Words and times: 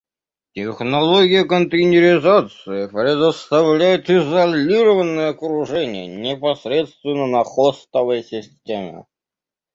Технология 0.55 1.45
контейнеризации 1.45 2.87
предоставляет 2.87 4.09
изолированное 4.09 5.29
окружение 5.29 6.07
непосредственно 6.07 7.27
на 7.27 7.43
хостовой 7.43 8.23
системе 8.23 9.05